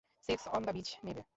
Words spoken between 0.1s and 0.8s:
sex on the